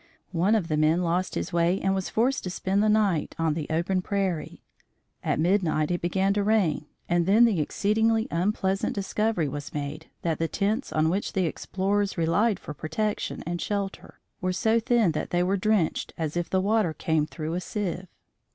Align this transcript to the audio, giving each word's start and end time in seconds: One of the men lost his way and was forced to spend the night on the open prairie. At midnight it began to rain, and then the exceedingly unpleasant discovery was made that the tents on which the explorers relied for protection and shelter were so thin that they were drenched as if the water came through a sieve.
One 0.31 0.55
of 0.55 0.67
the 0.67 0.77
men 0.77 1.03
lost 1.03 1.35
his 1.35 1.53
way 1.53 1.79
and 1.79 1.93
was 1.93 2.09
forced 2.09 2.43
to 2.45 2.49
spend 2.49 2.81
the 2.81 2.89
night 2.89 3.35
on 3.37 3.53
the 3.53 3.67
open 3.69 4.01
prairie. 4.01 4.63
At 5.23 5.39
midnight 5.39 5.91
it 5.91 6.01
began 6.01 6.33
to 6.33 6.43
rain, 6.43 6.87
and 7.07 7.27
then 7.27 7.45
the 7.45 7.59
exceedingly 7.59 8.27
unpleasant 8.31 8.95
discovery 8.95 9.47
was 9.47 9.75
made 9.75 10.07
that 10.23 10.39
the 10.39 10.47
tents 10.47 10.91
on 10.91 11.11
which 11.11 11.33
the 11.33 11.45
explorers 11.45 12.17
relied 12.17 12.59
for 12.59 12.73
protection 12.73 13.43
and 13.45 13.61
shelter 13.61 14.19
were 14.41 14.53
so 14.53 14.79
thin 14.79 15.11
that 15.11 15.29
they 15.29 15.43
were 15.43 15.55
drenched 15.55 16.15
as 16.17 16.35
if 16.35 16.49
the 16.49 16.61
water 16.61 16.93
came 16.95 17.27
through 17.27 17.53
a 17.53 17.61
sieve. 17.61 18.07